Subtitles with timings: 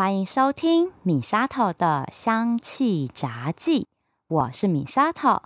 [0.00, 3.86] 欢迎收听米萨头的香气杂记，
[4.28, 5.42] 我是米萨头。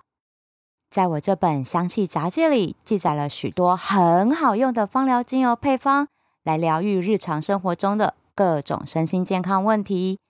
[0.89, 6.07] 在我这本香气杂记里，记载了许多很好用的芳疗精油配方，
[6.45, 10.21] 来疗愈日常生活中的各种身心健康问题。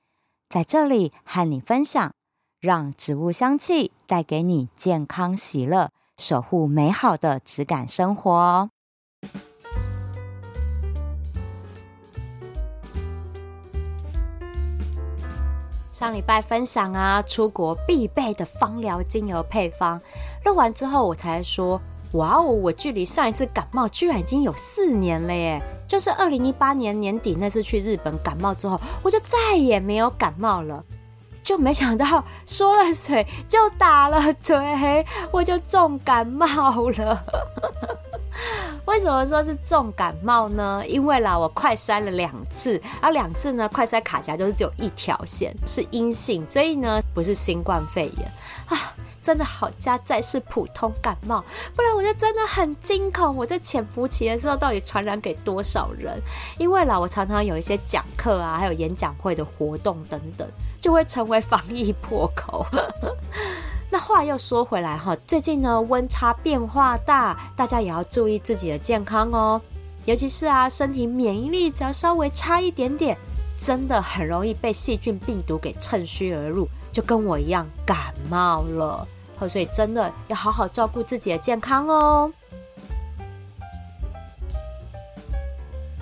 [0.48, 2.14] 在这里和你分享，
[2.60, 8.70] 让植物香气带给你健康喜乐，守护美好的质感生活。
[15.94, 20.00] 上礼拜分享啊，出国必备的芳疗精油配方，
[20.44, 21.80] 录完之后我才说，
[22.14, 25.62] 哇哦，我距离上一次感冒居然已经有四年了耶！
[25.86, 30.82] 就是二零一八年年底那次去日本感冒之后，我就再也没有感冒了，
[31.44, 37.24] 就没想到说了水就打了嘴，我就重感冒了。
[38.86, 40.84] 为什么说是重感冒呢？
[40.86, 48.32] 因为啦，我快筛了两次，而两次呢，快筛卡起来都是只有一条线是阴性，所以呢，不是新冠肺炎
[48.66, 51.42] 啊，真的好家在是普通感冒，
[51.74, 56.20] 不然我就真的很惊恐，我在潜伏期的时候到底传染给多少人？
[56.58, 60.46] 因为啦，我常常有一些讲课啊，还有演讲会的活动等等，
[60.80, 62.66] 就会成为防疫破口。
[63.94, 69.62] 那话又说回来哈，最近呢，温差变化大，大家也要注意自己的健康哦。
[70.04, 73.16] 尤其是啊，身体免疫力只要稍微差一点点，
[73.56, 79.06] 真的很容易被细菌病毒给趁虚而入，就跟我一样感冒了。
[79.48, 82.32] 所以真的要好好照顾自己的健康哦。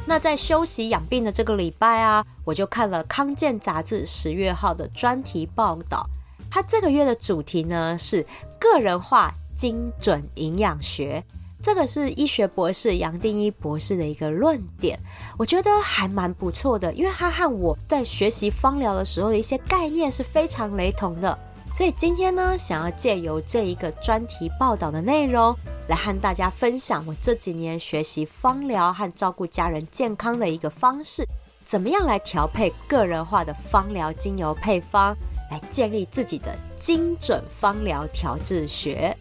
[0.07, 6.09] 那在休息养病的这个礼拜啊，我就看了康健杂志十月号的专题报道。
[6.53, 8.25] 他这个月的主题呢是
[8.59, 11.25] 个人化精准营养学，
[11.63, 14.99] 这个是医学博士杨定一博士的一个论点，
[15.39, 21.39] 我觉得还蛮不错的，因为他和我在学习芳疗的时候的一些概念是非常雷同的，
[21.75, 25.57] 所以今天呢，想要借由这一个专题报道的内容，
[25.89, 31.27] 来和大家分享我这几年学习芳疗和照顾家人健康的一个方式，
[31.65, 35.17] 怎么样来调配个人化的芳疗精油配方。
[35.53, 39.15] 来建立自己的精准方疗调制学。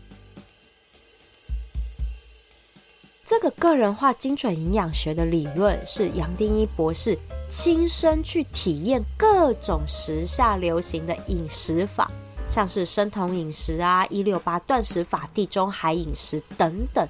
[3.26, 7.18] 这个个人化精准营养学的理论是杨定一博士
[7.50, 12.10] 亲身去体验各种时下流行的饮食法，
[12.50, 17.06] 像是生酮饮食啊、一六八断食法、地中海饮食等等。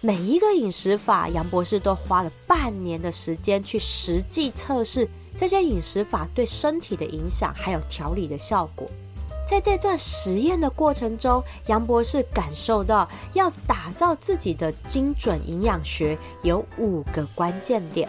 [0.00, 5.08] 每一个饮食法，杨博士都花了半年的时间去实际测试。
[5.38, 8.90] 这些饮食法对身体的影响，还有调理的效果，
[9.46, 18.08] 在这段实验的过程中，杨博士感受到，要打造自己的精准营养学有五个关键点。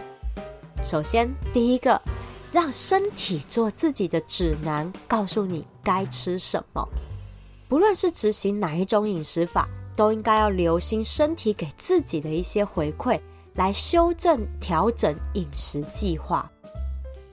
[0.82, 2.02] 首先，第一个，
[2.50, 6.84] 让身体做自己的指南，告诉你该吃什么。
[7.68, 13.20] 不论是执行哪一种饮食法，都应该要留心身体给自己的一些回馈，
[13.54, 16.50] 来修正调整饮食计划。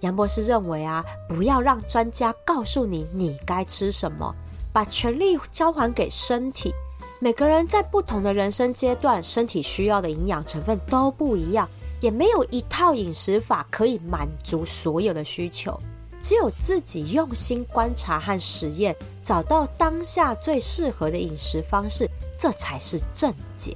[0.02, 4.34] 杨博士认为啊，不要让专家告诉你你该吃什么，
[4.72, 6.74] 把权力交还给身体。
[7.20, 11.68] 每个人在不同的人生阶段，身体需要的营养成分都不一样，
[12.00, 15.76] 也没有一套饮食法可以满足所有的需求。
[16.22, 22.08] 只有自己用心观察和实验，找到当下最适合的饮食方式，
[22.38, 23.76] 这才是正解。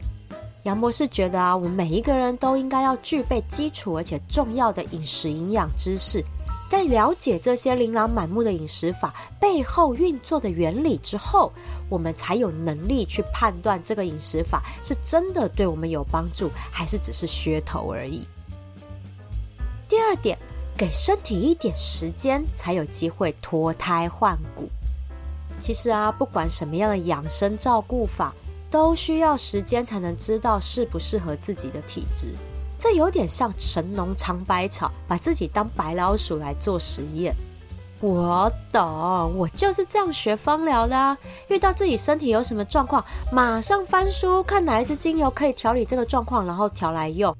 [0.64, 6.24] 杨博士觉得啊，我们每一个人都应该要具备基础而且重要的饮食营养知识，
[6.70, 11.52] 在了解这些琳琅满目的饮食法背后运作的原理之后，
[11.90, 18.28] 我们才有能力去判断这个饮食法是真的对我们有帮助，还是只是噱头而已。
[19.90, 20.38] 第二点，
[20.78, 24.70] 给身体一点时间，才有机会脱胎换骨。
[25.60, 28.34] 其实啊，不管什么样的养生照顾法，
[28.72, 32.34] 都需要时间才能知道适不适合自己的体质，
[32.80, 37.36] 这有点像神农尝百草，把自己当白老鼠来做实验。
[38.00, 41.16] 我懂，我就是这样学芳疗的啊。
[41.50, 47.36] 遇到自己身体有什么状况，马上翻书看哪一支精油可以调理这个状况，然后调来用。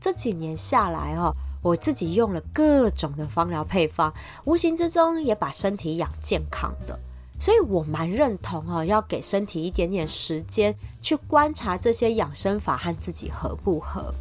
[0.00, 4.10] 这几年下来哦，我自己用了各种的芳疗配方，
[4.44, 6.98] 无形之中也把身体养健康的。
[7.40, 14.12] 所以我蛮认同哈，要给身体一点点时间去观察这些养生法和自己合不合。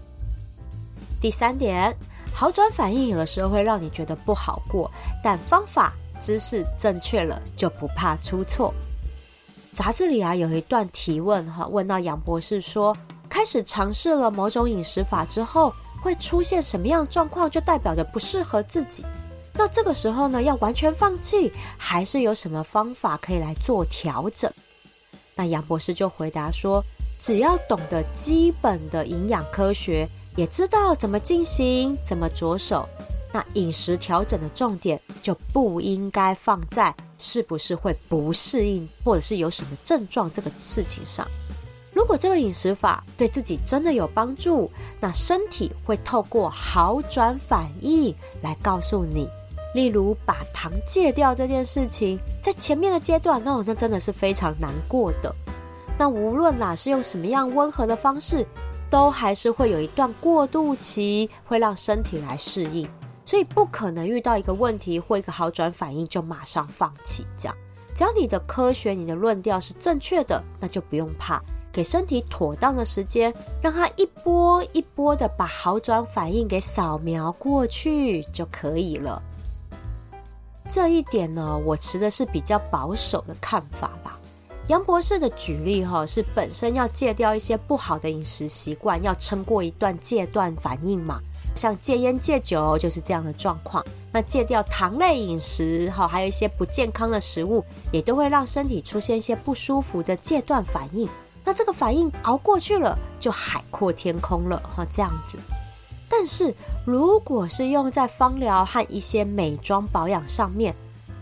[1.19, 1.95] 第三点，
[2.33, 4.89] 好转反应有的时候会让你觉得不好过，
[5.23, 8.73] 但方法知识正确了就不怕出错。
[9.73, 12.95] 杂志里啊有一段提问哈，问到杨博士说，
[13.27, 19.03] 开始尝试了某种饮食法之后，会出现什么样状况，就代表着不适合自己。
[19.57, 24.51] 那这个时候呢，要完全放弃，还是有什么方法可以来做调整？
[25.35, 26.83] 那杨博士就回答说，
[27.19, 32.87] 只要懂得基本的营养科学，也知道怎么进行、怎么着手，
[33.33, 41.27] 那饮食调整的重点就不应该放在是不是会不适应，或者是有什么症状这个事情上。
[41.93, 48.13] 如果这个饮食法对自己真的有帮助，那身体会透过好转反应
[48.43, 49.27] 来告诉你。
[49.77, 55.31] 例如把糖戒掉这件事情，在前面的阶段，那我那真的是非常难过的。
[55.99, 58.43] 那无论哪是用什么样温和的方式，
[58.89, 62.89] 都还是会有一段过渡期，会让身体来适应。
[63.23, 67.27] 所以不可能遇到一个问题或一个好转反应就马上放弃。
[67.37, 67.55] 这样，
[67.93, 71.39] 只要你的科学、你的论调是正确的，那就不用怕。
[71.71, 73.31] 给身体妥当的时间，
[73.61, 79.21] 让它一波一波的把好转反应给扫描过去就可以了。
[80.69, 84.17] 这一点呢，我持的是比较保守的看法吧。
[84.67, 91.19] 杨博士的举例哈，是本身要戒掉一些不好的饮食习惯，要撑过一段戒断反应嘛。
[91.55, 93.83] 像戒烟戒酒就是这样的状况。
[94.11, 101.07] 那戒掉糖类饮食哈，还有一些不健康的食物，也都会让身体出现一些不舒服的戒断反应。
[101.45, 105.37] 那这个反应熬过去了，就海阔天空了哈，这样子。
[106.09, 106.53] 但是
[106.85, 110.73] 如果是用在芳疗和一些美妆保养上面，“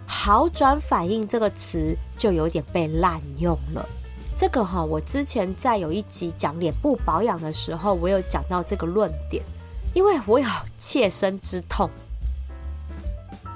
[0.06, 3.88] 好转反应”这个词就有点被滥用了。
[4.38, 9.44] 这个哈，我之前在有一集讲脸部保养的时候，我有讲到这个论点，
[9.94, 10.48] 因为我有
[10.78, 11.90] 切身之痛。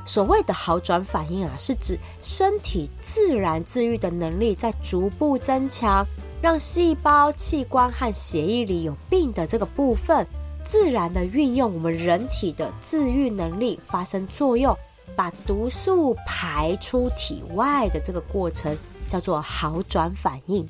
[0.06, 6.06] 所谓的好转反应啊，是指身体自然自愈的能力在逐步增强。
[6.42, 10.26] 让细胞、器官和血液里有病的这个部分，
[10.70, 14.78] 自然的运用我们人体的自愈能力发生作用，
[15.16, 18.78] 把毒素排出体外的这个过程
[19.08, 20.64] 叫做好转反应。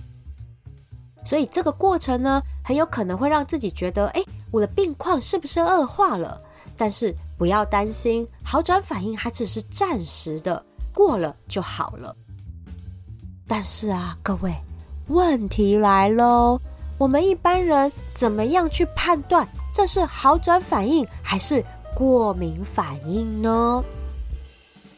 [1.26, 6.42] 所以这个过程呢，很有可能会让自己觉得，哎，我的病况是不是恶化了？
[6.78, 12.16] 但是不要担心，好转反应还只是暂时的，过了就好了。
[13.46, 14.56] 但是啊，各位。
[15.10, 16.62] 问题来喽，
[17.00, 21.64] 我们一般人怎么样去判断这是好转反应还是
[21.96, 23.84] 过敏反应呢？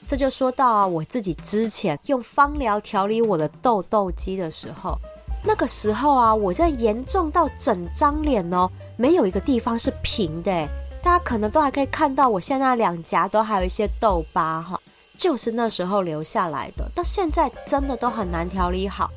[0.07, 4.97] 这就说到啊，我自己之前用芳疗调理我的痘痘肌的时候，
[5.43, 10.67] 那个时候啊，我在严重到整张脸哦，没有一个地方是平的，
[11.03, 14.79] 大家可能都还可以看到，我现在两颊都还有一些痘疤哈，
[15.17, 19.09] 就是那时候留下来的，到现在真的都很难调理好。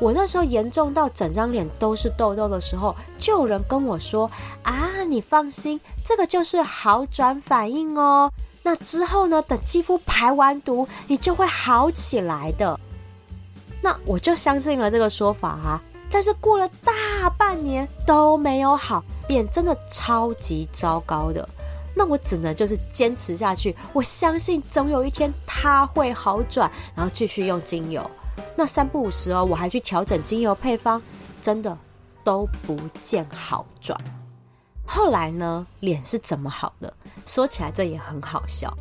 [0.00, 4.28] 我那时候严重到整张脸都是痘痘的时候，就有人跟我说
[4.64, 8.32] ：“啊，你放心，这个就是好转反应哦。
[8.62, 12.80] 那之后呢，等肌肤排完毒，你就会好起来的。”
[13.82, 15.80] 那我就相信了这个说法啊。
[16.10, 21.46] 但是过了大半年都没有好，脸真的超级糟糕的。
[21.94, 28.10] 那我只能就是坚持下去，我相信总有一天它会好转，然后继续用精油。
[28.56, 31.00] 那三不五时哦，我还去调整精油配方，
[31.40, 31.76] 真的
[32.22, 33.98] 都不见好转。
[34.84, 36.92] 后来呢，脸是怎么好的？
[37.24, 38.72] 说起来这也很好笑，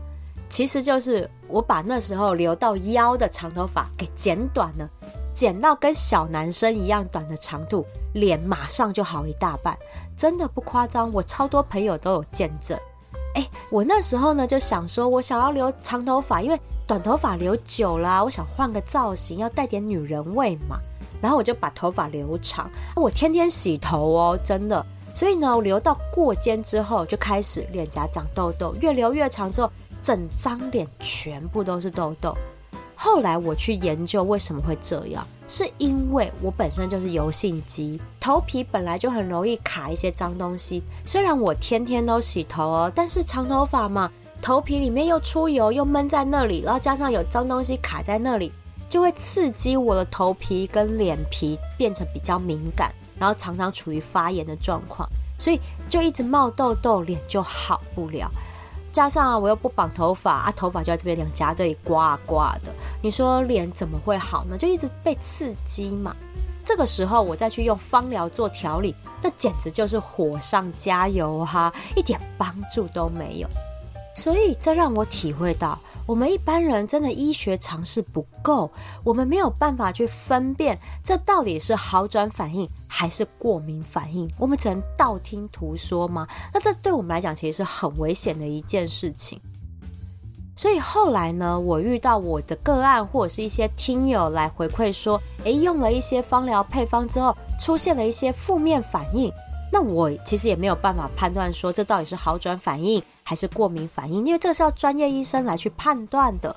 [0.49, 4.89] 其实就是我把那时候留到腰的长头发给剪短了，
[5.33, 9.77] 剪到跟小男生一样短的长度，脸马上就好一大半，
[10.17, 12.77] 真的不夸张，我超多朋友都有见证。
[13.35, 20.79] 哎，我那时候呢就想说，我想要留长头发，因为短头发留久了，我想换个造型，要带点女人味嘛。
[21.21, 24.85] 然后我就把头发留长，我天天洗头哦，真的。
[25.13, 29.69] 所以呢，我留到过肩之后，就开始脸颊长痘痘，越留越长之后，
[30.01, 32.35] 整张脸全部都是痘痘。
[33.01, 40.83] 后来我去研究为什么会这样，是因为我本身就是油性肌，头皮本来就很容易卡一些脏东西。
[41.05, 48.51] 虽然我天天都洗头哦，但是长头发嘛，头皮里面又出油又闷在那里，然后加上有脏东西卡在那里，
[48.89, 55.07] 就会刺激我的头皮跟脸皮变成比较敏感，然后常常处于发炎的状况，
[55.39, 55.57] 所以
[55.89, 58.29] 就一直冒痘痘，脸就好不了。
[58.91, 64.57] 加上，我又不绑头发啊，头发就在这边两颊这里刮刮的，你说脸怎么会好呢？
[64.57, 66.15] 就一直被刺激嘛。
[66.65, 73.47] 这个时候我再去用芳疗做调理，那简直就是火上加油哈，一点帮助都没有。
[74.15, 75.77] 所以这让我体会到。
[76.09, 78.67] 我们一般人真的医学常识不够，
[79.03, 86.27] 我们没有办法去分辨这到底是好转反应还是过敏反应，我们只能道听途说吗？
[86.51, 89.39] 那这对我们来讲其实是很危险的一件事情。
[90.55, 99.31] 所以后来呢，我遇到我的个案或者是一些听友来回馈说，诶，用了一些芳疗配方之后，出现了一些负面反应。
[99.71, 102.99] 那我其实也没有办法判断说这到底是好转反应
[103.29, 106.49] 还是过敏反应，因为这个是要专业医生来去判断的。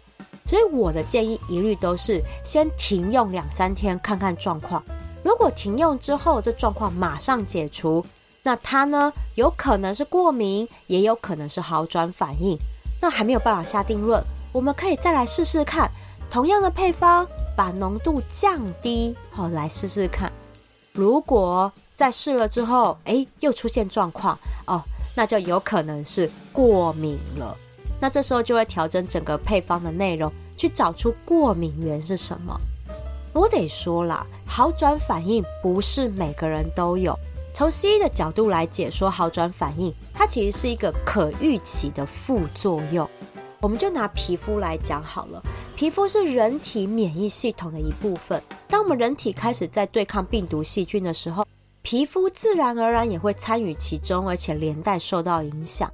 [0.47, 4.83] 所以我的建议一律都是先停用两三天看看状况。
[5.23, 8.03] 如果停用之后这状况马上解除，
[8.43, 12.57] 那它呢有可能是过敏，也有可能是好转反应。
[13.03, 15.91] 那还没有办法下定论，我们可以再来试试看，
[16.31, 20.33] 同样的配方，把浓度降低，好，来试试看。
[20.93, 24.83] 如果在试了之后，哎，又出现状况哦，
[25.15, 27.57] 那就有可能是过敏了。
[28.01, 32.59] 那这时候就会调整整个配方的内容，去找出过敏源是什么。
[33.33, 37.19] 我得说啦，好转反应不是每个人都有。
[37.55, 43.09] 从西医的角度来解说好转反应，它其实是一个可预期的副作用。
[43.61, 45.41] 我们就拿皮肤来讲好了，
[45.77, 48.43] 皮肤是人体免疫系统的一部分。
[48.69, 51.47] 当我们人体开始在对抗病毒细菌的时候，
[51.83, 55.93] 皮肤自然而然也会参与其中，而且连带受到影响。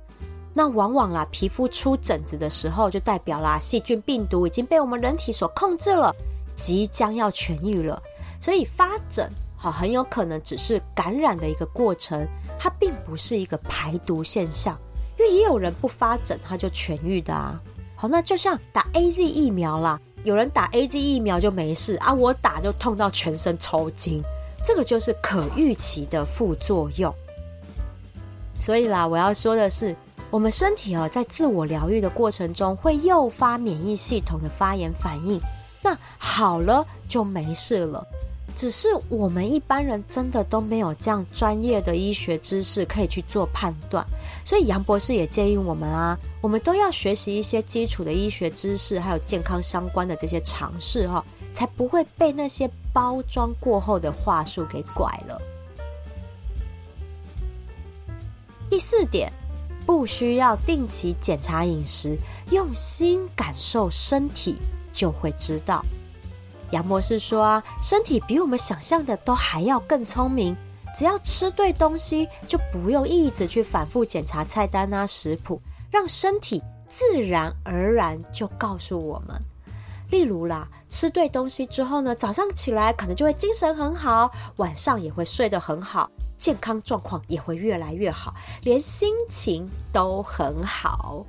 [0.52, 6.14] 那往往啦，皮肤出疹子的时候，就代表啦细菌病毒已经被我们人体所控制了，
[6.54, 8.00] 即将要痊愈了。
[8.40, 9.30] 所以发疹。
[9.61, 12.25] 好，很有可能只是感染的一个过程，
[12.57, 14.78] 它并不是一个排毒现象，
[15.18, 17.61] 因为也有人不发疹，它就痊愈的啊。
[17.97, 24.23] 好，那就像打 AZ 疫苗啦，有人打 AZ 疫苗就没事啊，我打就痛到全身抽筋，
[24.69, 27.11] 这个就是可预期的副作用。
[28.61, 29.97] 所以啦，我要说的是，
[30.31, 35.41] 我们身体哦，在自我疗愈的过程中，会诱发免疫系统的发炎反应，
[35.81, 38.07] 那好了就没事了。
[38.55, 44.05] 只是我们一般人真的都没有这样专业的医学知识可以去做判断，
[44.45, 51.25] 所以杨博士也建议我们啊，我们都要学习一些基础的医学知识，还有健康相关的这些常识哈，
[51.59, 55.43] 才不会被那些包装过后的话术给拐了。
[58.71, 59.33] 第四点，
[59.85, 62.17] 不需要定期检查饮食，
[62.53, 64.57] 用心感受身体
[64.93, 65.85] 就会知道。
[66.71, 70.57] 杨博士说啊，身体比我们想象的都还要更聪明，
[70.95, 75.61] 只要吃对东西，就不用一直去反复检查菜单啊、食谱，
[75.91, 79.43] 让身体自然而然就告诉我们。
[80.11, 91.25] 例如啦，吃对东西之后呢，早上起来可能就会精神很好，晚上也会睡得很好，健康状况也会越来越好，连心情都很好。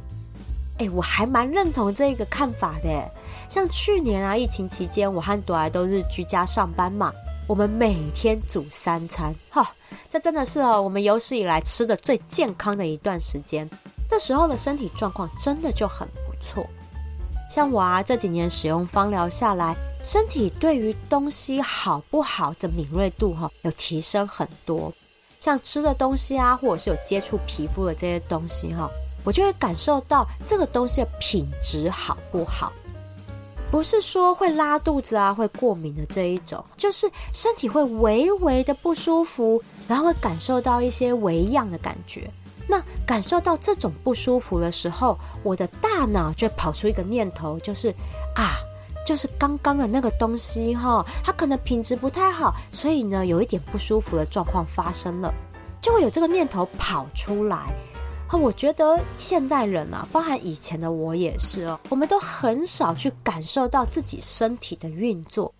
[0.77, 3.11] 哎，我还蛮认同这个看法的。
[3.49, 7.11] 像去年啊，疫情期间，我和朵儿都是居家上班嘛。
[7.47, 9.67] 我们每天煮三餐，哈、哦，
[10.09, 13.69] 这真的是哦，我们有史以来吃的最健康的一段时间。
[14.09, 16.65] 那时候的身体状况真的就很不错。
[17.49, 24.93] 像我啊，这几年使用芳疗下来，身体对于东西好不好的敏锐度哈、有提升很多。
[25.39, 28.87] 像吃的东西啊，或者是有接触皮肤的这些东西哈、
[29.23, 32.71] 我就会感受到这个东西的品质好不好。
[33.71, 42.29] 不是说会拉肚子啊，会过敏的这一种，就是身体会微微的不舒服，然后会感受到一些微痒的感觉。
[42.67, 47.89] 那感受到这种不舒服的时候，我的大脑就跑出一个念头，就是
[48.35, 48.59] 啊，
[49.03, 55.33] 就是刚刚的那个东西哈，它可能品质不太好，所以呢，有一点不舒服的状况发生了，
[55.81, 57.73] 就会有这个念头跑出来。
[58.31, 65.51] 我觉得现代人啊，包含以前的我也是哦，我们都很少去感受到自己身体的运作，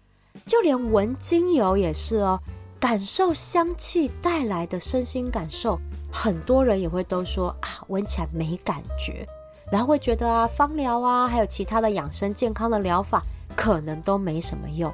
[0.46, 2.40] 就连闻精油也是哦，
[2.80, 5.80] 感受香气带来的身心感受，
[6.12, 9.26] 很多人也会都说啊，闻起来没感觉，
[9.72, 13.22] 然后会觉得啊，芳疗啊，还有其他的养生健康的疗法，
[13.56, 14.94] 可能都没什么用。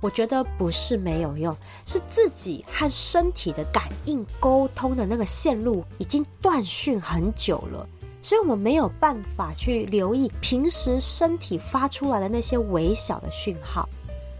[0.00, 7.84] 我觉得不是没有用，是自己和身体的感应沟通的那个线路已经断讯很久了，
[8.22, 13.88] 所以我们没有办法去留意平时身体发出来的那些微小的讯号，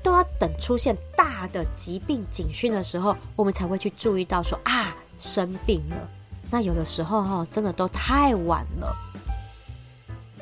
[0.00, 6.08] 都要等出现大的疾病警讯的时候，我们才会去注意到说啊，生病了。
[6.50, 8.96] 那有的时候哈，真的都太晚了。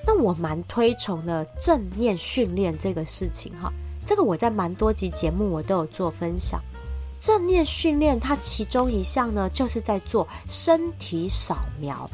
[0.06, 3.72] 那我蛮推崇的正念训练这个事情哈。
[4.06, 6.60] 这个我在蛮多集节目我都有做分享，
[7.18, 12.08] 正念训练它其中一项呢，就是在做身体扫描，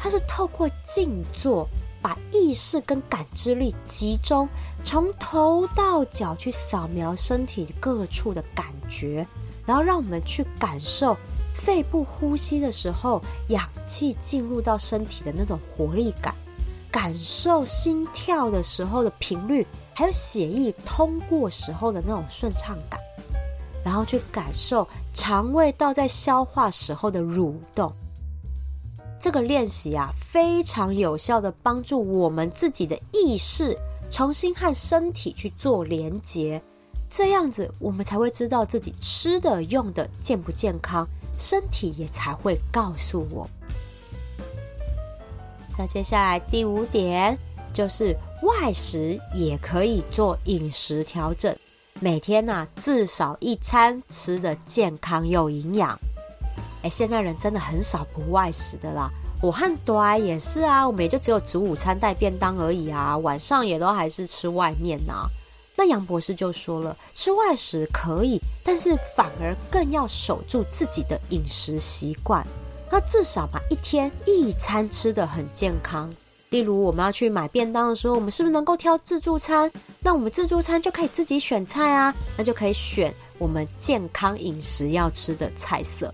[0.00, 1.68] 它是透过静坐，
[2.02, 4.48] 把意识跟感知力集中，
[4.82, 9.24] 从头到脚去扫描身体各处的感觉，
[9.64, 11.16] 然后让我们去感受
[11.58, 16.34] 肺部呼吸的时候，氧气进入到身体的那种活力感。
[16.90, 22.98] 感受心跳的时候的频率，还有血液通过时候的那种顺畅感，
[23.84, 27.92] 然后去感受肠胃道在消化时候的蠕动。
[29.20, 33.76] 这个练习啊，非常有效的帮助我们自己的意识
[34.10, 36.62] 重新和身体去做连结，
[37.10, 41.06] 这样子我们才会知道自己吃的用的健不健康，
[41.38, 43.48] 身体也才会告诉我。
[45.78, 47.38] 那接下来第五点
[47.72, 51.56] 就是外食也可以做饮食调整，
[52.00, 55.96] 每天呐、啊、至少一餐吃的健康又营养。
[56.82, 59.08] 哎，现在人真的很少不外食的啦。
[59.40, 65.30] 我和朵也是啊，我们也就只有煮午餐带便当而已啊，晚上也都还是吃外面呐、啊。
[65.78, 72.44] 那杨博士就说了，吃外食可以，但是反而更要守住自己的饮食习惯。
[72.90, 76.12] 那至少嘛，一天一餐吃得很健康。
[76.50, 79.70] 例如，我们要去买便当的时候，我们是不是能够挑自助餐？
[80.00, 86.12] 那我们自助餐就可以自己选菜啊，那就可以选我们健康饮食要吃的菜色。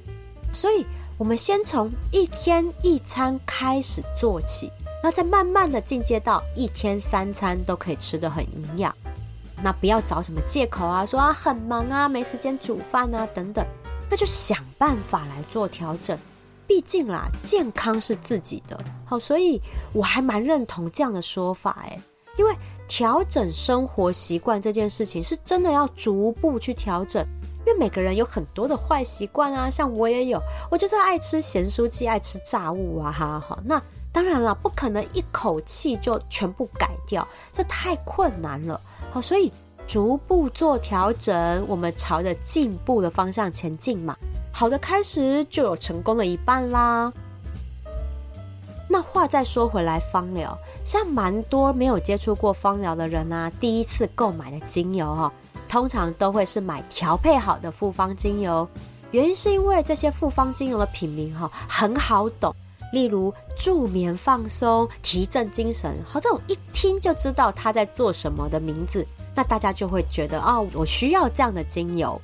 [0.52, 0.84] 所以，
[1.16, 4.70] 我们先从一天一餐开始做起，
[5.02, 8.94] 那再慢慢的进阶到一天三餐都可以吃得很营养。
[9.64, 13.66] 那不要找什么借口啊，说啊很忙啊，没时间煮饭啊等等，
[14.10, 16.18] 那就想办法来做调整。
[16.66, 19.60] 毕竟啦，健康是自己的，好，所以
[19.92, 21.98] 我还蛮认同这样的说法，诶，
[22.36, 22.54] 因为
[22.86, 27.22] 调整生活习惯这件事情是真的要逐步去调整，
[27.66, 30.38] 因为每个人有很多的坏习惯啊，像我也有，
[30.70, 33.80] 我就是爱吃咸酥鸡，爱吃炸物啊，哈，好，那
[34.14, 38.80] 当然了，不可能一口气就全部改掉，这太困难了，
[39.10, 39.52] 好，所以
[39.88, 44.16] 逐步做调整，我们朝着进步的方向前进嘛。
[44.52, 47.12] 好的开始就有成功的一半啦。
[48.88, 55.32] 那话再说回来，芳疗像蛮多没有接触过芳疗的人啊，第一次购买的精油哈，
[55.68, 58.68] 通常都会是买调配好的复方精油。
[59.10, 62.54] 原因是因为这些复方精油的品名哈很好懂，
[62.94, 69.04] 例如助眠放松、提振精神，好，这种一听就知道他在做什么的名字，
[69.34, 72.18] 那大家就会觉得哦，我需要这样的精油。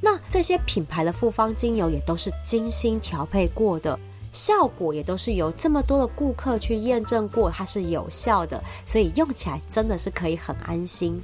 [0.00, 3.96] 那这些品牌的复方精油也都是精心调配过的，
[4.32, 11.22] 效果也都是由这么多的顾客去验证过，它是有效的，所以用起来真的是可以很安心。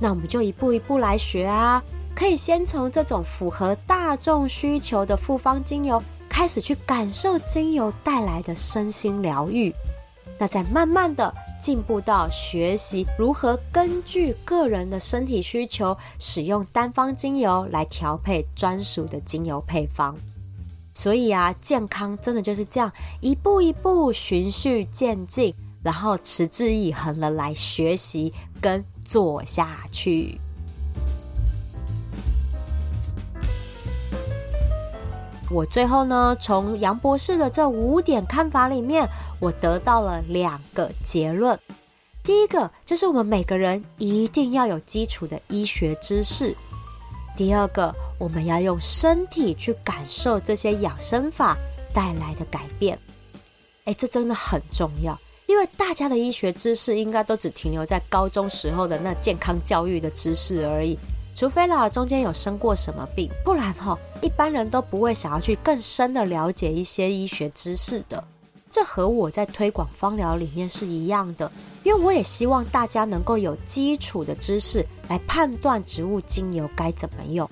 [0.00, 1.82] 那我们就一步一步来学啊，
[2.14, 6.00] 可以先从这种符合大众需求的复方精油
[6.36, 9.72] 开始去感受精油带来的身心疗愈，
[10.38, 11.32] 那再慢慢的。
[11.58, 20.14] 进步到学习如何根据个人的身体需求，使用单方精油来调配专属的精油配方。
[20.92, 30.38] 所以啊，健康真的就是这样一步一步循序渐进，然后持之以恒的来学习跟做下去。
[35.48, 41.58] 我最后呢，从杨博士的这五点看法里面，我得到了两个结论。
[42.24, 46.54] 第一个就是我们每个人一定要有基础的医学知识。
[47.36, 51.56] 第二个，我们要用身体去感受这些养生法
[51.94, 52.98] 带来的改变。
[53.84, 60.98] 哎，这真的很重要，因为大家的医学知识应该都只停留在高中时候的那健康教育的知识而已。
[61.36, 68.24] 除非啦，中间有生过什么病，不然哈，一般人都不会想要去更深的了解一些医学知识的。
[68.70, 77.46] 这和我在推广芳疗理念是一样的，因为我也希望大家能够有基础的知识来判断植物精油该怎么用。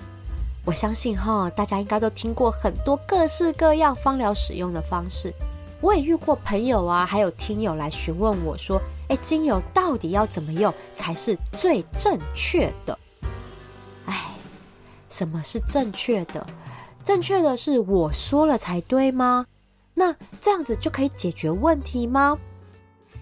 [0.64, 5.30] 我相信哈，大家应该都听过很多各式各样芳疗使用的方式。
[5.82, 12.98] 我也遇过朋友啊，还有听友来询问我说：“诶，精油到底要怎么用才是最正确的？”
[15.14, 16.44] 什么是正确的？
[17.04, 19.46] 正确的是我说了才对吗？
[19.94, 22.36] 那这样子就可以解决问题吗？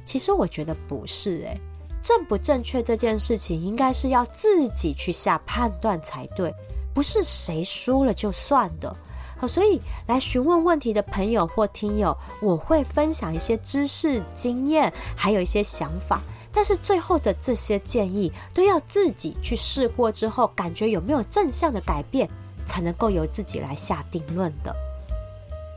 [0.02, 1.60] 其实我觉得不是诶，
[2.00, 6.50] 正不正确这件事情应该是要自己去下判断才对，
[6.94, 8.96] 不是谁说了就算的。
[9.36, 16.22] 好，所以来询问问题的朋友或听友，我会分享一些知识、经验，还有一些想法。
[16.52, 22.28] 但是最后的这些建议都要自己去试过之后，感觉有没有正向的改变，
[22.66, 24.74] 才能够由自己来下定论的。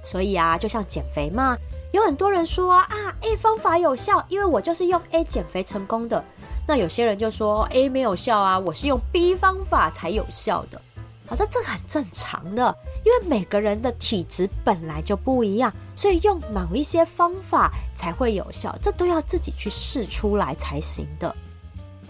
[0.04, 1.58] 所以啊，就像减肥嘛，
[1.92, 6.24] 有很多人说啊，A 方法有效，因为我就是用 A 减肥成功的。
[6.68, 10.82] 那有些人就说 A 没有效啊，我是用 B 方法才有效的。
[11.28, 21.36] 好的，这个很正常的，因为每个人的体质本来就不一样，所以用某一些方法才会有效，这都要自己去试出来才行的。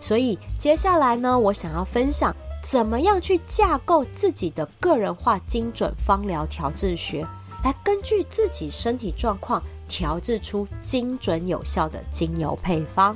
[0.01, 7.25] 所以接下来呢，我想要分享怎么样去架构自己的个人化精准芳疗调制学，
[7.63, 13.15] 来根据自己身体状况调制出精准有效的精油配方。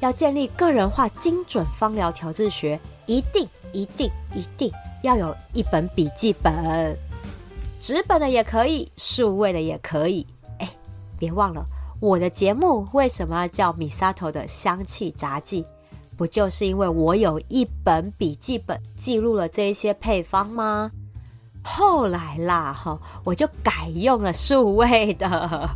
[0.00, 6.96] 要建立个人化精准芳疗调制学，一定一定一定要有一本笔记本，
[7.80, 10.26] 纸本的也可以，数位的也可以。
[10.58, 10.70] 哎，
[11.18, 11.64] 别忘了
[12.00, 15.64] 我的节目为什么叫 Misato 的香气杂技？
[16.16, 20.90] 不就是因为我有一本笔记本记录了这些配方吗？
[21.62, 25.70] 后来啦，哈，我就改用了数位的。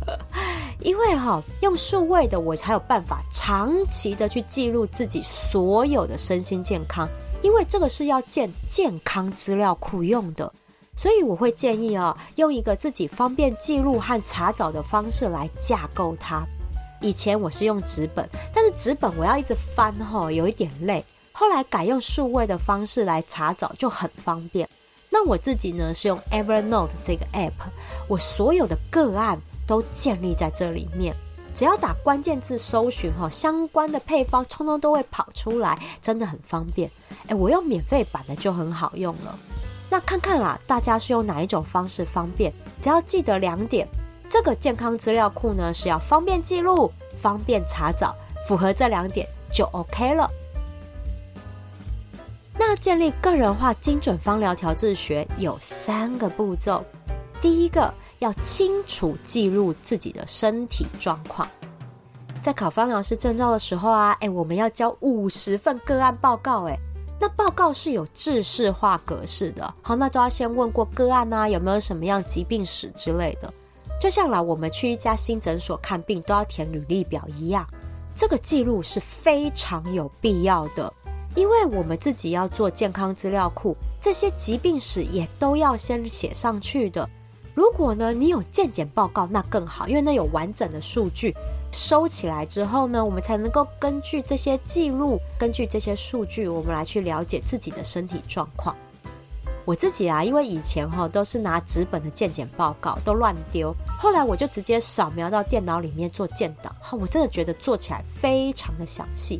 [0.83, 7.07] 因为哈，用数位的我才有办法长期的去记录自己所有的身心健康，
[7.41, 10.51] 因为这个是要建健康资料库用的，
[10.95, 16.45] 所以我会建议啊，用一个自己方便记录和查找的方式来架构它。
[16.99, 21.03] 以前我是用纸本，但是纸本我要一直翻哈，有一点累。
[21.31, 24.67] 后来改用数位的方式来查找就很方便。
[25.09, 27.53] 那我自己呢是用 Evernote 这个 app，
[28.09, 29.41] 我所有的个案。
[29.67, 31.15] 都建立在这里面，
[31.55, 36.89] 只要打关键字搜寻哈，相关的配方通通都会跑出来，真的很方便。
[37.27, 39.37] 诶，我用免费版的就很好用了。
[39.89, 42.51] 那看看啦，大家是用哪一种方式方便？
[42.81, 43.87] 只要记得两点，
[44.27, 48.15] 这个健康资料库呢是要方便记录、方便查找，
[48.47, 50.29] 符合这两点就 OK 了。
[52.57, 56.83] 那建立个人化精准方疗调制学有三个步骤，
[57.39, 57.93] 第一个。
[58.23, 61.45] 要清楚记录自己的身体状况。
[62.41, 66.77] 在考方疗师证照的时候啊，哎，我们要交五十份个案报告，哎，
[67.19, 69.73] 那报告是有制式化格式的。
[69.81, 73.53] 好，那都要先问过个案啊，有没有什么样疾病史之类的。
[73.99, 77.67] 就像啦，我们去一家新诊所看病都要填履历表一样，
[78.15, 80.91] 这个记录是非常有必要的，
[81.35, 87.09] 因为我们自己要做健康资料库，这些疾病史也都要先写上去的。
[87.53, 91.35] 如果呢，你有健检报告，那更好，因为那有完整的数据
[91.71, 98.75] 收起来之后呢，我们才能够根据这些记录，根据这些数据，我们来去了解自己的身体状况。
[99.65, 109.39] 我自己啊，因为以前哈都是拿纸本的健检报告都乱丢，后来我就直接扫描到电脑里面做建档，哈，我真的觉得做起来非常的详细。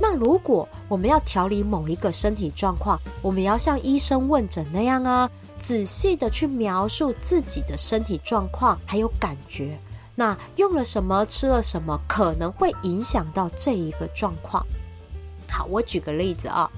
[0.00, 5.30] 那如果我们要调理某一个身体状况，我们要像医生问诊那样啊。
[5.60, 9.78] 仔细的去描述自己的身体状况，还有感觉。
[10.14, 14.66] 那用了什么，吃了什么，可能会影响到这一个状况。
[15.48, 16.70] 好，我举个例子啊，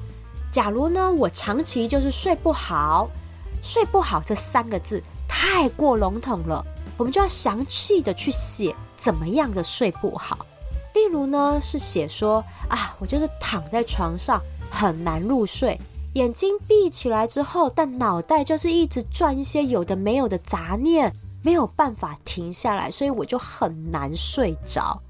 [0.50, 3.08] 假如呢，我长期就是睡不好，
[3.62, 6.64] 睡不好这三个字太过笼统了，
[6.96, 10.46] 我们就要详细的去写怎么样的睡不好。
[10.94, 14.40] 例如呢，是写说啊，我就是躺在床上
[14.70, 15.80] 很难入睡。
[16.14, 21.10] 眼睛闭起来之后，但脑袋就是一直转一些有的没有的杂念，
[21.42, 25.00] 没有办法停下来，所以我就很难睡着。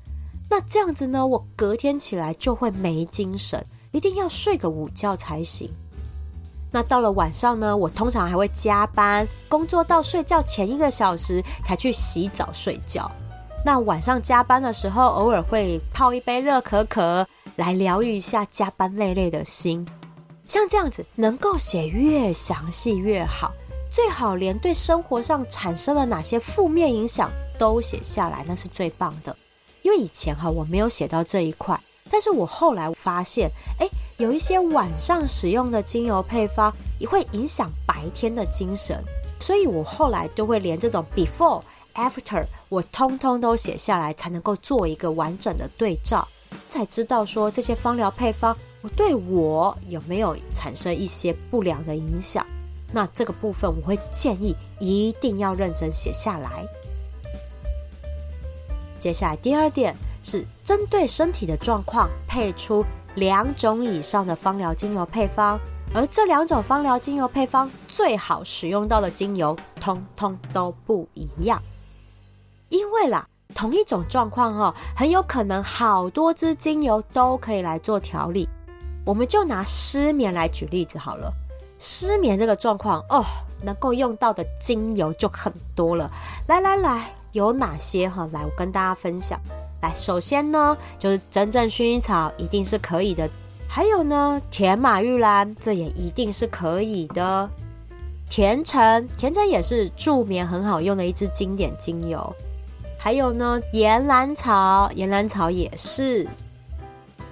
[0.49, 5.69] 那这样子呢，我隔天起来就会没精神，一定要睡个午觉才行。
[6.71, 13.11] 那到了晚上呢，我通常还会加班，工作到睡觉前一个小时才去洗澡睡觉。
[13.65, 19.87] 那晚上加班的时候，偶尔会泡一杯热可可来疗愈一下加班累累的心。
[20.49, 23.53] 像这样子，能够写越详细越好，
[23.91, 29.35] 最好连对生活上产生了哪些负面影响都写下来，那是最棒的。
[29.83, 39.03] 因为以前哈我没有写到这一块，但是我后来发现，诶，有一些晚上使用的精油配方也会影响白天的精神，
[39.41, 41.63] 所以我后来都会连这种 before、
[41.95, 46.29] after 我通通都写下来，才能够做一个完整的对照，
[46.69, 48.57] 才知道说这些芳疗配方。
[48.83, 52.45] 我对我有没有产生一些不良的影响？
[52.93, 56.67] 那这个部分我会建议一定要认真写下来。
[58.99, 65.59] 接下来第二点是针对身体的状况配出两种以上的芳疗精油配方，
[65.95, 71.61] 而这两种芳疗精油配方最好使用到的精油通通都不一样，
[72.69, 78.49] 因为啦，同一种状况哦，很有可能好多支精油都可以来做调理。
[79.05, 81.33] 我们就拿失眠来举例子好了。
[81.79, 83.25] 失眠这个状况哦，
[83.63, 86.11] 能够用到的精油就很多了。
[86.47, 88.29] 来来来，有哪些哈？
[88.33, 89.41] 来，我跟大家分享。
[89.81, 93.29] 来，首先呢，就是真正薰衣草一定是可以的，
[93.69, 97.51] 还有呢，甜马玉兰这也一定是可以的。
[98.31, 102.33] 甜橙，甜橙也是助眠很好用的一支经典精油。
[102.97, 106.29] 还有呢，岩兰草，岩兰草也是。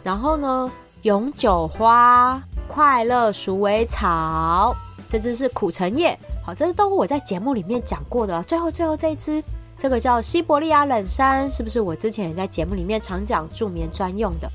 [0.02, 0.70] 然后呢，
[1.02, 4.76] 永久花、快乐鼠尾草，
[5.08, 6.14] 这支是苦橙叶。
[6.44, 8.42] 好，这是都我在节目里面讲过的。
[8.42, 9.42] 最后，最后这一支，
[9.78, 14.50] 这个叫西伯利亚冷杉，是不是我之前也在节目里面常讲助眠专用的？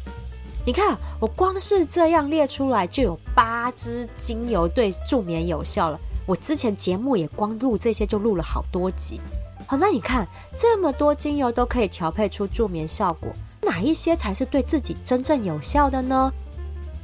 [0.67, 5.99] 你看，我光是这样列出来，就有八支精油对助眠有效了。
[6.27, 9.19] 我之前节目也光录这些就录了好多集。
[9.65, 13.31] 好，那你看这么多精油都可以调配出助眠效果，
[13.65, 16.31] 哪一些才是对自己真正有效的呢？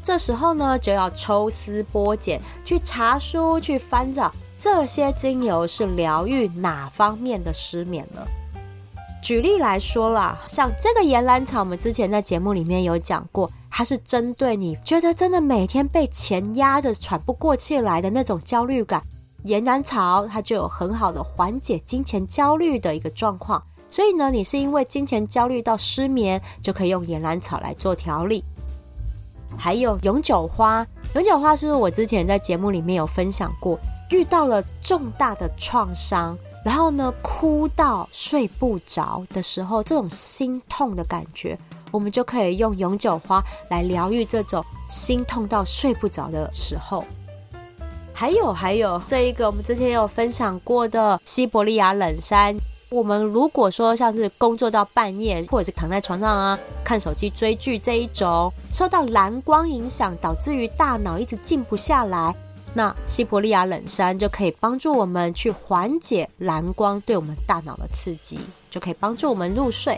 [0.04, 8.28] 这时候呢，就要抽丝剥茧，去查书，去翻找这些精油是疗愈哪方面的失眠了。
[9.22, 19.04] 举例来说啦，像这个岩兰草，我们之前在节目里面有讲过，它是针对你觉得真的每天被钱压着喘不过气来的那种焦虑感，
[19.44, 23.62] 岩兰草它就有很好的缓解金钱焦虑的一个状况。
[23.92, 28.44] 所以呢，你是因为金钱焦虑到失眠，就可以用岩兰草来做调理。
[29.58, 33.78] 还有永久花，永久花是我之前在节目里面有分享过？
[34.10, 41.58] 遇到了重大的创伤，然后呢，哭到睡不着的时候，这种心痛的感觉，
[41.92, 47.04] 我们就可以用永久花来疗愈这种心痛到睡不着的时候。
[48.14, 52.56] 还有还有，这一个我们之前有分享过的西伯利亚冷杉。
[52.92, 62.36] 我们如果说像是工作到半夜，或者是躺在床上啊看手机追剧这一种，受到蓝光影响，导致于大脑一直静不下来，
[62.74, 68.38] 那西伯利亚冷杉就可以帮助我们去缓解蓝光对我们大脑的刺激，
[68.70, 69.98] 就可以帮助我们入睡。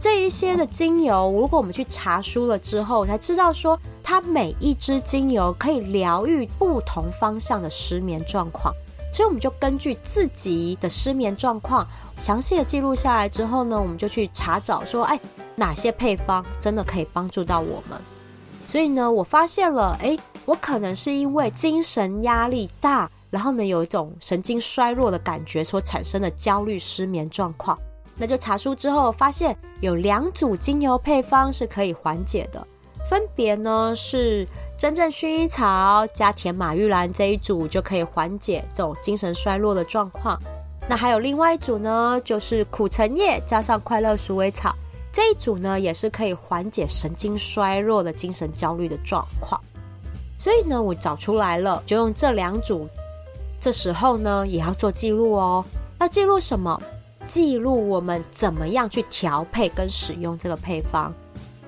[0.00, 8.74] 这一些的精油，如果我们去查书了之后，才知道说它每一支精油可以疗愈不同方向的失眠状况。
[9.12, 15.20] 所以我们就根据自己的失眠状况，详细的记录下来之后呢，我们就去查找说，哎，
[15.54, 18.00] 哪些配方真的可以帮助到我们。
[18.66, 27.78] 所以呢，我发现了，哎，我可能是因为精神压力大，然后呢，有一种神经衰弱的感觉所产生的焦虑失眠状况。
[28.16, 32.66] 那就查书之后发现，有两组精油配方是可以缓解的，
[33.10, 34.48] 分别呢是。
[34.82, 40.36] 真正薰衣草加甜马玉兰这一组就可以缓解这种精神衰弱的状况。
[40.88, 44.74] 那还有另外一组呢，就是苦橙叶加上快乐鼠尾草
[45.12, 49.60] 这一组呢，也是可以缓解神经衰弱的精神焦虑的状况。
[50.36, 52.88] 所以呢，我找出来了，就用这两组。
[53.60, 55.64] 这时候呢，也要做记录哦。
[56.00, 56.82] 要记录什么？
[57.28, 61.14] 记录我们怎么样去调配跟使用这个配方。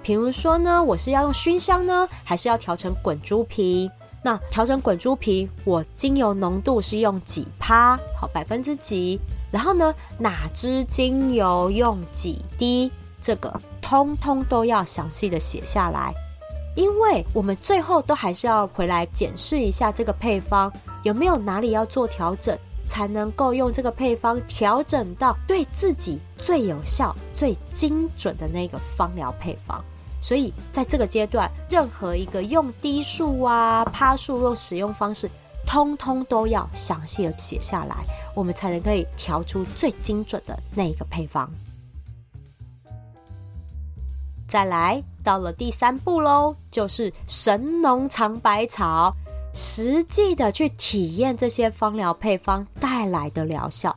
[0.04, 3.90] 比如说呢，我是要用熏香呢，还是要调成滚珠瓶？
[4.22, 7.98] 那调成滚珠瓶，我精油浓度是用几趴？
[8.20, 9.18] 好，百分之几？
[9.50, 12.92] 然后呢，哪支精油用几滴？
[13.18, 16.12] 这个通通都要详细的写下来，
[16.76, 20.70] 因为我们最后都还是要回来检视一下这个配方
[21.02, 29.82] 有没有哪里要做调整，才能够用这个配方调整到对自己最有效、最精准的那个芳疗配方。
[30.24, 35.30] 所以，在这个阶段，任何一个用低数啊、趴数、用使用方式，
[35.66, 37.96] 通通都要详细的写下来，
[38.34, 41.46] 我们才能可以调出最精准的那一个配方。
[44.48, 49.14] 再来到了第三步喽，就是神农尝百草，
[49.52, 53.94] 实际的去体验这些芳疗配方带来的疗效。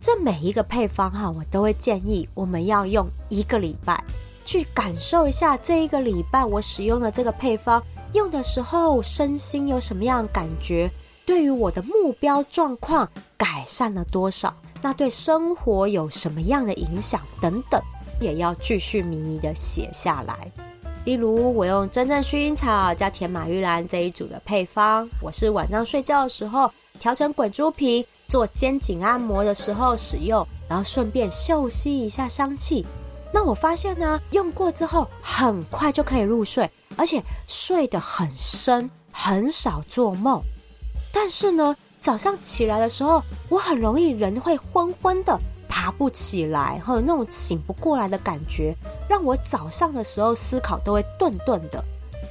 [0.00, 4.00] 这每一个配方哈，我都会建议我们要用一个礼拜。
[4.50, 7.80] 去感受一下这一个礼拜我使用的这个配方，
[8.14, 10.90] 用的时候身心有什么样的感觉？
[11.24, 14.52] 对于我的目标状况改善了多少？
[14.82, 17.20] 那对生活有什么样的影响？
[17.40, 17.80] 等等，
[18.20, 20.50] 也要继续明确的写下来。
[21.04, 32.84] 例如，我用真正薰衣草加甜马玉兰这一组的配方，我是晚上睡觉的时候调成滚珠瓶，做肩颈按摩的时候使用，然后顺便嗅吸一下香气。
[33.32, 40.42] 那我发现呢，用过之后很快就可以入睡，而且睡得很深，很少做梦。
[41.12, 45.38] 但是呢，早上起来的时候，我很容易人会昏昏的，
[45.68, 48.74] 爬不起来，或者那种醒不过来的感觉，
[49.08, 51.82] 让我早上的时候思考都会顿顿的。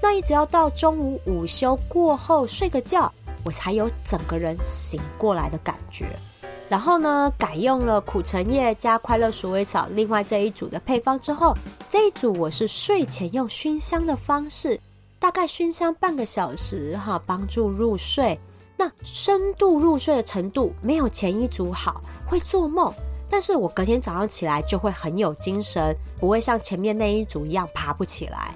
[0.01, 3.11] 那一直要到中午午休过后睡个觉，
[3.43, 6.07] 我才有整个人醒过来的感觉。
[6.69, 11.57] 然后呢，改用了苦橙叶加快乐鼠尾草，另外这一组的配方之后，
[11.89, 14.79] 这一组我是睡前用熏香的方式，
[15.17, 18.39] 大概熏香半个小时哈，帮助入睡。
[18.77, 22.93] 那深度入睡的程度没有前一组好，会做梦，
[23.27, 28.53] 但是我隔天早上起来就会很有精神，不会像前面那一组一样爬不起来。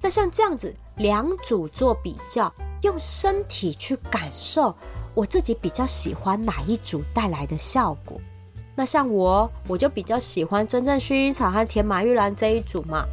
[0.00, 2.50] 那像这样子两组做比较，
[2.82, 4.72] 用身体去感受。
[5.14, 8.20] 我自己比较喜欢哪一组带来的效果？
[8.74, 13.04] 那像我，我就比较喜欢真正薰衣草和甜马玉兰这一组嘛。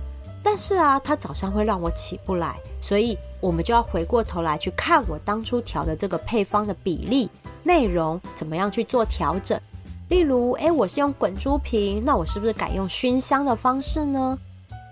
[0.43, 7.29] 但是啊，它早上会让我起不来，所以我们就要回过头来去看我当初调的这个配方的比例、
[7.63, 9.59] 内容怎么样去做调整。
[10.07, 14.39] 例如，诶，我是用滚珠瓶，那我是不是改用熏香的方式呢？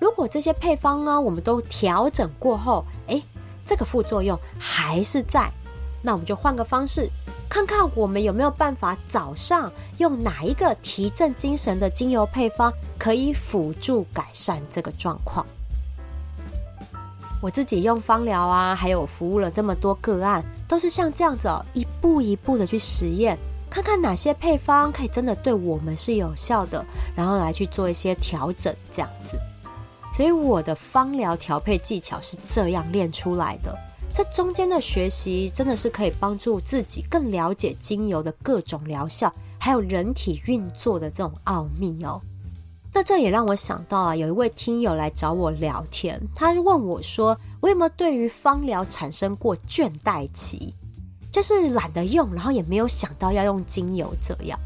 [0.01, 3.23] 如果这些配方呢，我们都调整过后，诶，
[3.63, 5.49] 这个副作用还是在。
[6.05, 7.09] 那我们就换个方式，
[7.49, 15.43] 看看我们有没有办法早上用哪一个提振精神的精油配方，可以辅助改善这个状况。
[17.41, 23.35] 我自己用芳疗啊，还有服务了这么多个案，都是像这样子哦，一步一步的去实验，
[23.67, 29.39] 看看哪些配方可以真的对我们是有效的，然后来去做一些调整，这样子。
[30.13, 33.75] 所以我的芳疗调配技巧是这样练出来的。
[34.15, 42.21] 这中间的学习真的是可以帮助自己更了解精油的各种疗效，还有人体运作的这种奥秘哦。
[42.93, 50.73] 那这也让我想到啊，有一位听友来找我聊天，他问我说：“我有没有对于芳疗产生过倦怠期？
[51.29, 54.57] 就是懒得用，然后也没有想到要用精油这样。”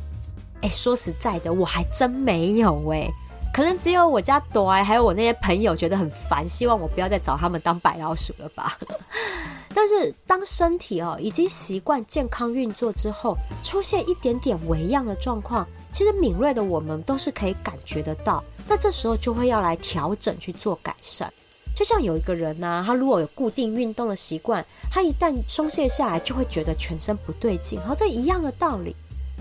[0.61, 3.11] 哎，说实在的，我还真没有哎。
[3.59, 8.79] 可能只有我家朵儿还有我那些朋友觉得很烦，希望我不要再找他们当白老鼠了吧。
[9.75, 18.41] 但是当身体哦已经习惯健康运作之后，出现一点点微恙的状况，其实敏锐的我们都是可以感觉得到。
[18.65, 21.29] 那这时候就会要来调整去做改善。
[21.75, 27.77] 就像有一个人呢，他如果有固定运动的习惯，他一旦松懈下来，就会觉得全身不对劲。
[27.81, 28.95] 好，这一样的道理。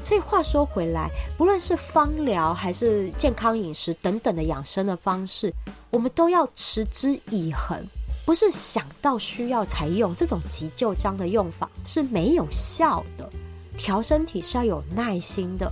[0.09, 5.53] 所以话说回来，不论是芳疗还是健康饮食等等的养生的方式，
[5.91, 7.87] 我们都要持之以恒，
[8.25, 10.17] 不是想到需要才用。
[10.17, 13.29] 这种急救章的用法是没有效的。
[13.77, 15.71] 调身体是要有耐心的。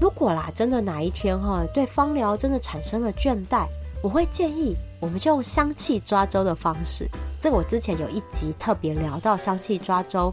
[0.00, 3.66] 如果啦，真的哪一天哈，对芳疗真的产生了倦怠，
[4.00, 7.08] 我会建议我们就用香气抓周的方式。
[7.40, 10.32] 这个我之前有一集特别聊到香气抓周。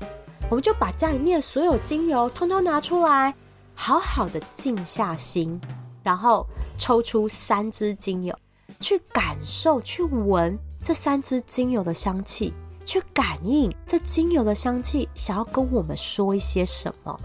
[0.50, 3.34] 我们就把家里面所有精油通通拿出来，
[3.74, 5.60] 好好的静下心，
[6.04, 6.46] 然后
[6.78, 8.38] 抽出三支精油，
[8.80, 12.54] 去感受、去闻这三支精油的香气，
[12.86, 17.20] 去感应这精油的香气想要跟我们说一些什么。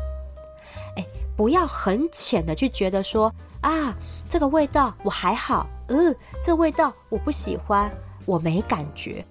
[0.96, 1.06] 哎，
[1.36, 3.94] 不要很浅的去觉得说啊，
[4.30, 7.92] 这个味道我还好，嗯，这味道我不喜欢，
[8.24, 9.22] 我没感觉。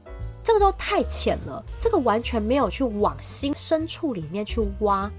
[0.43, 5.09] 这个都太浅了，这个完全没有去往心深处里面去挖。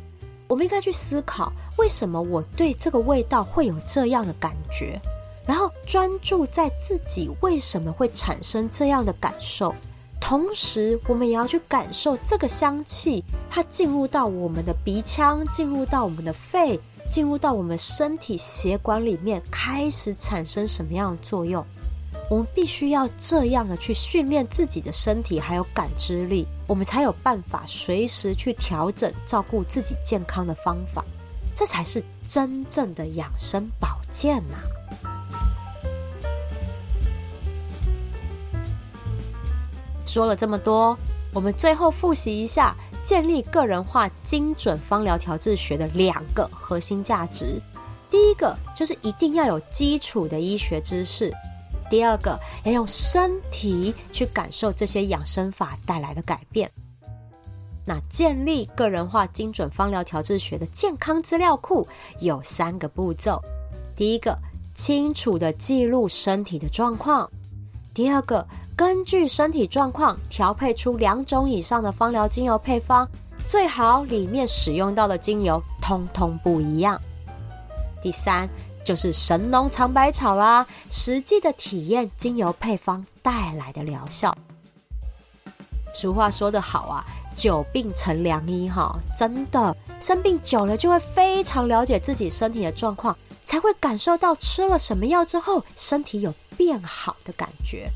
[0.48, 5.00] 我们应该去思考，为什么我对这个味道会有这样的感觉，
[5.46, 9.72] 然后专注在自己为什么会产生这样的感受。
[10.20, 16.78] 同时，我们也要去感受这个香气，它进入到我们的鼻腔，进入到我们的肺，
[17.10, 21.64] 进入到我们身体血管里面，开始产生什么样的作用。
[22.30, 31.04] 我们必须要这样的去训练自己的身体，还有感知力，我们才有办法随时去调整、照顾自己健康的方法，
[31.56, 34.56] 这才是真正的养生保健呐、
[35.02, 35.18] 啊。
[40.06, 40.96] 说了这么多，
[41.34, 47.60] 我们最后复习一下建立个人化精准方疗调治学的两个核心价值。
[48.08, 51.34] 第一个就是一定要有基础的医学知识。
[51.90, 56.70] 第二个要用身体去感受这些养生法带来的改变。
[57.84, 61.86] 那建立个人化精准芳疗调制学的健康资料库
[62.20, 63.42] 有三个步骤：
[63.96, 64.38] 第一个，
[64.74, 67.28] 清楚地记录身体的状况；
[67.92, 73.08] 第二个，根据身体状况调配出两种以上的芳疗精油配方，
[73.48, 76.96] 最好里面使用到的精油通通不一样；
[78.00, 78.48] 第三。
[78.90, 84.36] 就是神农尝百草啦，实际的体验精油配方带来的疗效。
[85.94, 97.88] 俗话说得好啊，久病成良医哈，真的生病久了就会非常了解自己身体的状况，才会感受到吃了什么药之后身体有变好的感觉。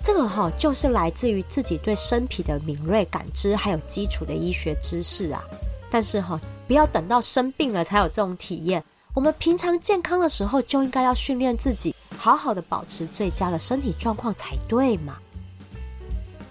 [0.00, 5.42] 这个哈就是来自于自己对身体的敏锐感知，还有基础的医学知识啊。
[5.90, 6.40] 但是哈。
[6.70, 8.84] 不要等到生病了才有这种体验。
[9.12, 15.16] 我们平常健康的时候就应该要训练自己，好好的保持最佳的身体状况才对嘛。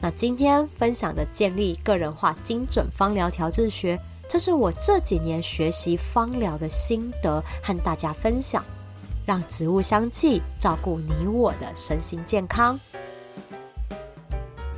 [0.01, 8.64] 那今天分享的建立个人化精准芳疗调制学，这是我这几年学习芳疗的心得，和大家分享，
[9.26, 12.78] 让植物香气照顾你我的身心健康。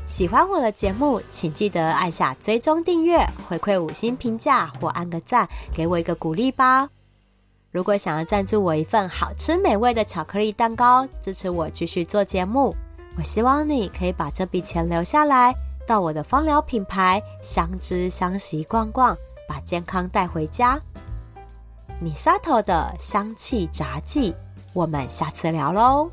[0.05, 6.89] 喜欢我的节目，请记得按下追踪订阅，回馈五星评价或按个赞，给我一个鼓励吧。
[7.71, 12.75] 如果想要赞助我一份好吃美味的巧克力蛋糕，支持我继续做节目，
[13.17, 15.55] 我希望你可以把这笔钱留下来，
[15.87, 19.15] 到我的芳疗品牌香知香息逛逛，
[19.47, 20.77] 把健康带回家。
[22.01, 24.35] 米萨头的香气杂技，
[24.73, 26.11] 我们下次聊喽。